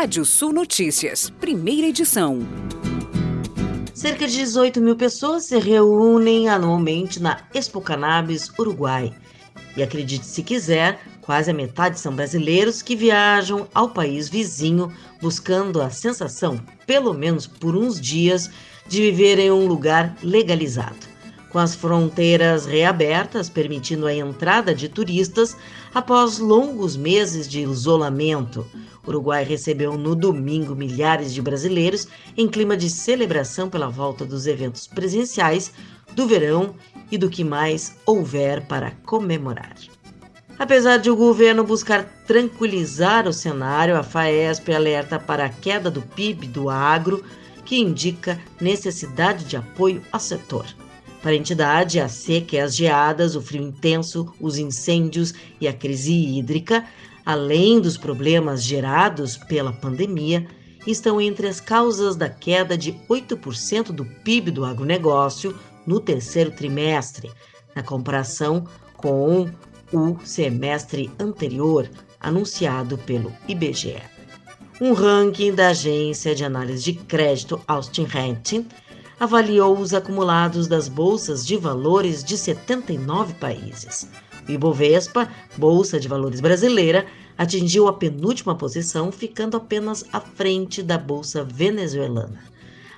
[0.00, 2.38] Rádio Sul Notícias, primeira edição.
[3.92, 9.12] Cerca de 18 mil pessoas se reúnem anualmente na Expo Cannabis Uruguai.
[9.76, 15.82] E acredite se quiser, quase a metade são brasileiros que viajam ao país vizinho buscando
[15.82, 18.48] a sensação, pelo menos por uns dias,
[18.86, 21.07] de viver em um lugar legalizado
[21.50, 25.56] com as fronteiras reabertas, permitindo a entrada de turistas
[25.94, 28.66] após longos meses de isolamento.
[29.06, 32.06] O Uruguai recebeu no domingo milhares de brasileiros
[32.36, 35.72] em clima de celebração pela volta dos eventos presenciais
[36.14, 36.74] do verão
[37.10, 39.74] e do que mais houver para comemorar.
[40.58, 46.02] Apesar de o governo buscar tranquilizar o cenário, a FAESP alerta para a queda do
[46.02, 47.24] PIB do agro,
[47.64, 50.66] que indica necessidade de apoio ao setor.
[51.22, 55.72] Para a entidade, a seca e as geadas, o frio intenso, os incêndios e a
[55.72, 56.84] crise hídrica,
[57.26, 60.46] além dos problemas gerados pela pandemia,
[60.86, 67.30] estão entre as causas da queda de 8% do PIB do agronegócio no terceiro trimestre,
[67.74, 68.64] na comparação
[68.96, 69.50] com
[69.92, 74.02] o semestre anterior, anunciado pelo IBGE.
[74.80, 78.66] Um ranking da agência de análise de crédito Austin Ranting
[79.18, 84.08] avaliou os acumulados das bolsas de valores de 79 países.
[84.48, 90.96] O Ibovespa, Bolsa de Valores Brasileira, atingiu a penúltima posição, ficando apenas à frente da
[90.96, 92.40] bolsa venezuelana.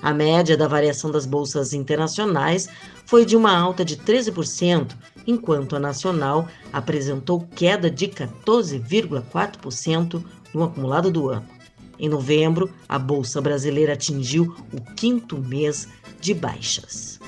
[0.00, 2.68] A média da variação das bolsas internacionais
[3.04, 4.92] foi de uma alta de 13%,
[5.26, 10.22] enquanto a nacional apresentou queda de 14,4%
[10.54, 11.57] no acumulado do ano.
[11.98, 15.88] Em novembro, a bolsa brasileira atingiu o quinto mês
[16.20, 17.18] de baixas.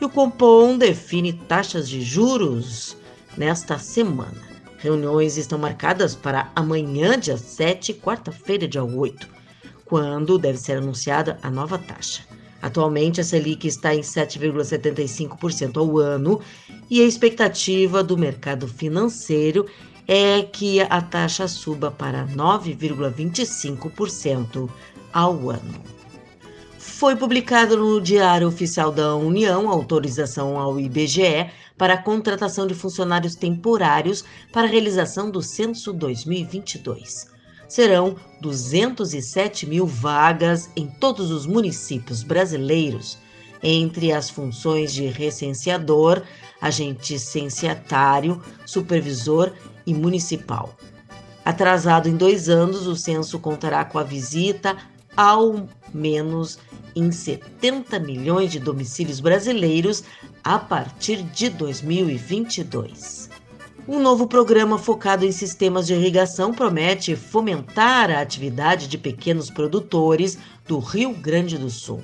[0.00, 2.96] E o Compom define taxas de juros
[3.36, 4.50] nesta semana.
[4.78, 9.28] Reuniões estão marcadas para amanhã, dia 7, quarta-feira, dia 8,
[9.84, 12.22] quando deve ser anunciada a nova taxa.
[12.62, 16.40] Atualmente, a Selic está em 7,75% ao ano
[16.90, 19.66] e a expectativa do mercado financeiro
[20.12, 24.68] é que a taxa suba para 9,25%
[25.12, 26.00] ao ano
[27.00, 33.36] foi publicado no Diário Oficial da União autorização ao IBGE para a contratação de funcionários
[33.36, 37.28] temporários para a realização do Censo 2022.
[37.68, 43.16] Serão 207 mil vagas em todos os municípios brasileiros,
[43.62, 46.22] entre as funções de recenseador,
[46.60, 49.52] agente censitário, supervisor
[49.90, 50.74] e municipal.
[51.44, 54.76] Atrasado em dois anos, o censo contará com a visita
[55.16, 56.58] ao menos
[56.94, 60.04] em 70 milhões de domicílios brasileiros
[60.44, 63.28] a partir de 2022.
[63.88, 70.38] Um novo programa focado em sistemas de irrigação promete fomentar a atividade de pequenos produtores
[70.66, 72.02] do Rio Grande do Sul.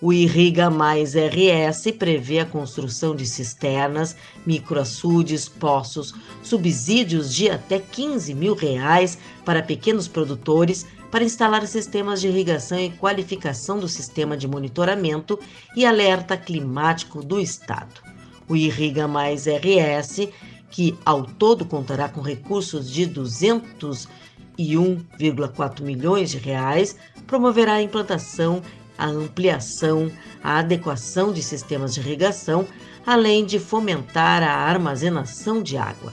[0.00, 4.14] O Irriga Mais RS prevê a construção de cisternas,
[4.46, 12.28] microaçudes, poços, subsídios de até 15 mil reais para pequenos produtores para instalar sistemas de
[12.28, 15.36] irrigação e qualificação do sistema de monitoramento
[15.74, 18.00] e alerta climático do Estado.
[18.48, 20.28] O Irriga Mais RS,
[20.70, 26.94] que ao todo contará com recursos de 201,4 milhões de reais,
[27.26, 28.62] promoverá a implantação,
[28.98, 30.10] a ampliação,
[30.42, 32.66] a adequação de sistemas de irrigação,
[33.06, 36.12] além de fomentar a armazenação de água.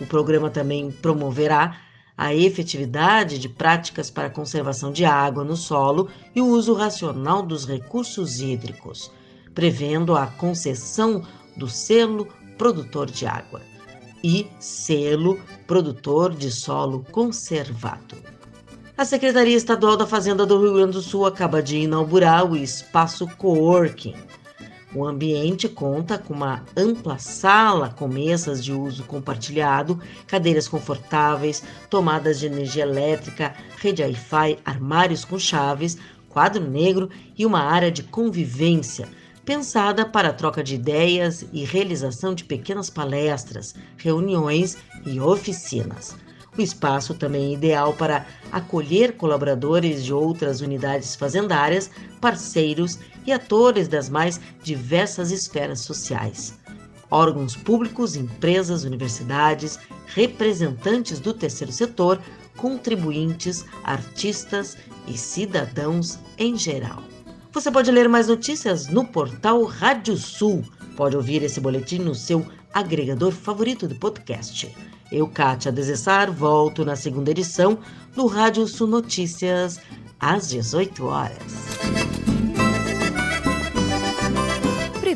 [0.00, 1.78] O programa também promoverá
[2.16, 7.42] a efetividade de práticas para a conservação de água no solo e o uso racional
[7.42, 9.10] dos recursos hídricos,
[9.54, 11.24] prevendo a concessão
[11.56, 13.60] do selo produtor de água
[14.22, 18.16] e selo produtor de solo conservado.
[18.98, 23.28] A Secretaria Estadual da Fazenda do Rio Grande do Sul acaba de inaugurar o espaço
[23.36, 24.16] Coworking,
[24.92, 32.40] o ambiente conta com uma ampla sala com mesas de uso compartilhado, cadeiras confortáveis, tomadas
[32.40, 35.96] de energia elétrica, rede Wi-Fi, armários com chaves,
[36.28, 37.08] quadro negro
[37.38, 39.08] e uma área de convivência,
[39.44, 44.76] pensada para a troca de ideias e realização de pequenas palestras, reuniões
[45.06, 46.16] e oficinas.
[46.58, 51.88] O espaço também é ideal para acolher colaboradores de outras unidades fazendárias,
[52.20, 56.58] parceiros e atores das mais diversas esferas sociais.
[57.08, 59.78] Órgãos públicos, empresas, universidades,
[60.08, 62.20] representantes do terceiro setor,
[62.56, 64.76] contribuintes, artistas
[65.06, 67.04] e cidadãos em geral.
[67.52, 70.62] Você pode ler mais notícias no portal Rádio Sul.
[70.96, 74.74] Pode ouvir esse boletim no seu agregador favorito de podcast.
[75.10, 77.78] Eu, Kátia Desessar, volto na segunda edição
[78.14, 79.80] do Rádio Sul Notícias,
[80.20, 82.07] às 18 horas.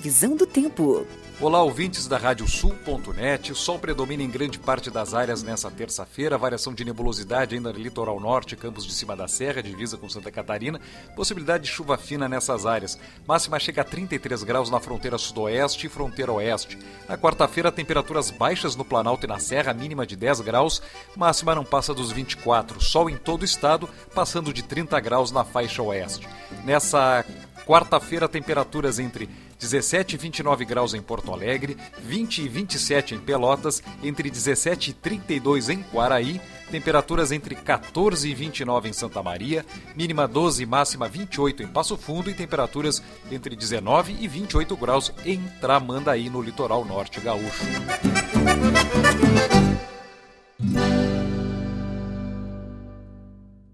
[0.03, 1.07] Previsão do tempo.
[1.41, 3.53] Olá, ouvintes da Radiosul.net.
[3.53, 6.37] O sol predomina em grande parte das áreas nessa terça-feira.
[6.37, 10.33] Variação de nebulosidade ainda no litoral norte, campos de cima da serra, divisa com Santa
[10.33, 10.81] Catarina.
[11.15, 12.99] Possibilidade de chuva fina nessas áreas.
[13.29, 16.77] Máxima chega a 33 graus na fronteira sudoeste e fronteira oeste.
[17.09, 20.83] Na quarta-feira, temperaturas baixas no Planalto e na Serra, mínima de 10 graus.
[21.17, 22.81] Máxima não passa dos 24.
[22.81, 26.29] Sol em todo o estado, passando de 30 graus na faixa oeste.
[26.65, 27.25] Nessa
[27.67, 29.29] Quarta-feira, temperaturas entre
[29.63, 34.93] 17 e 29 graus em Porto Alegre, 20 e 27 em Pelotas, entre 17 e
[34.93, 39.65] 32 em Quaraí, temperaturas entre 14 e 29 em Santa Maria,
[39.95, 43.01] mínima 12 e máxima 28 em Passo Fundo e temperaturas
[43.31, 47.63] entre 19 e 28 graus em Tramandaí, no litoral norte gaúcho.